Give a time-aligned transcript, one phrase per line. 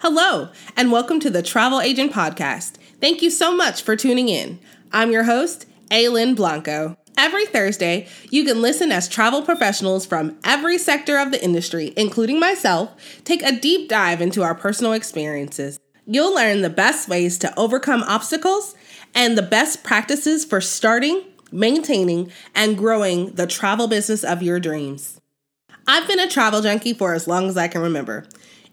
[0.00, 2.74] Hello, and welcome to the Travel Agent Podcast.
[3.00, 4.60] Thank you so much for tuning in.
[4.92, 6.96] I'm your host, Aylin Blanco.
[7.16, 12.38] Every Thursday, you can listen as travel professionals from every sector of the industry, including
[12.38, 15.80] myself, take a deep dive into our personal experiences.
[16.06, 18.76] You'll learn the best ways to overcome obstacles
[19.16, 25.20] and the best practices for starting, maintaining, and growing the travel business of your dreams.
[25.88, 28.28] I've been a travel junkie for as long as I can remember.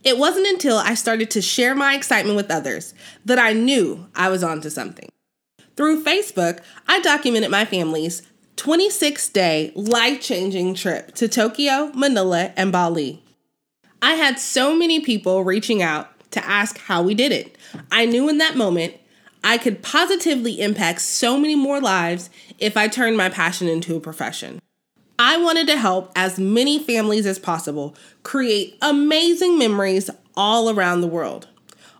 [0.05, 2.93] It wasn't until I started to share my excitement with others
[3.25, 5.09] that I knew I was onto something.
[5.75, 8.21] Through Facebook, I documented my family's
[8.55, 13.23] 26 day life changing trip to Tokyo, Manila, and Bali.
[13.99, 17.57] I had so many people reaching out to ask how we did it.
[17.91, 18.93] I knew in that moment
[19.43, 22.29] I could positively impact so many more lives
[22.59, 24.59] if I turned my passion into a profession.
[25.17, 31.07] I wanted to help as many families as possible create amazing memories all around the
[31.07, 31.47] world.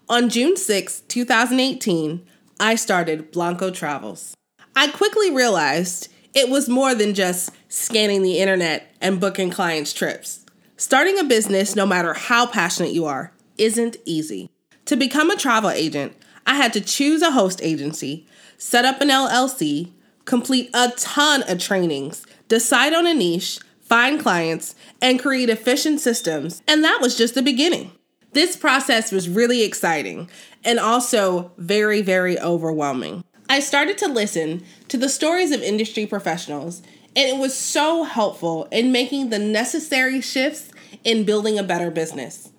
[0.10, 2.26] On June 6, 2018,
[2.60, 4.36] I started Blanco Travels.
[4.76, 10.46] I quickly realized it was more than just scanning the internet and booking clients' trips.
[10.76, 14.50] Starting a business, no matter how passionate you are, isn't easy.
[14.86, 16.14] To become a travel agent,
[16.46, 19.92] I had to choose a host agency, set up an LLC,
[20.26, 26.62] complete a ton of trainings, decide on a niche, find clients, and create efficient systems.
[26.68, 27.92] And that was just the beginning.
[28.34, 30.30] This process was really exciting
[30.64, 33.24] and also very, very overwhelming.
[33.48, 36.82] I started to listen to the stories of industry professionals,
[37.16, 40.72] and it was so helpful in making the necessary shifts
[41.04, 42.52] in building a better business.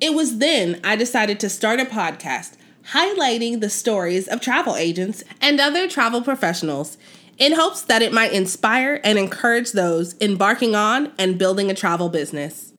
[0.00, 2.56] It was then I decided to start a podcast
[2.90, 6.98] highlighting the stories of travel agents and other travel professionals
[7.38, 12.08] in hopes that it might inspire and encourage those embarking on and building a travel
[12.08, 12.72] business.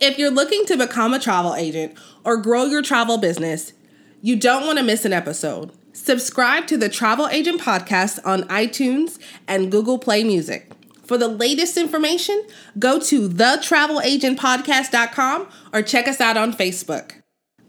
[0.00, 3.72] If you're looking to become a travel agent or grow your travel business,
[4.20, 5.72] you don't want to miss an episode.
[5.92, 10.72] Subscribe to the Travel Agent Podcast on iTunes and Google Play Music.
[11.04, 12.42] For the latest information,
[12.78, 17.21] go to thetravelagentpodcast.com or check us out on Facebook.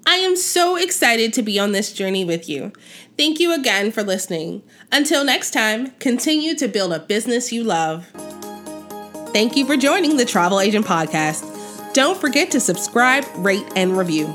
[0.06, 2.74] I am so excited to be on this journey with you.
[3.18, 4.64] Thank you again for listening.
[4.92, 8.08] Until next time, continue to build a business you love.
[9.34, 11.50] Thank you for joining the Travel Agent Podcast.
[11.94, 14.28] Don't forget to subscribe, rate, and review.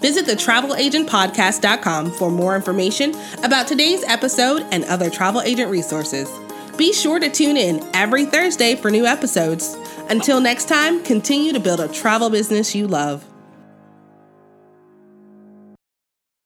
[0.00, 6.28] Visit thetravelagentpodcast.com for more information about today's episode and other travel agent resources.
[6.76, 9.76] Be sure to tune in every Thursday for new episodes.
[10.10, 13.24] Until next time, continue to build a travel business you love.